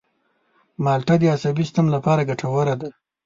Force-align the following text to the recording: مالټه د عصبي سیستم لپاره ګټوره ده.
مالټه 0.83 1.15
د 1.19 1.23
عصبي 1.35 1.63
سیستم 1.67 1.85
لپاره 1.95 2.27
ګټوره 2.29 2.75
ده. 2.81 2.89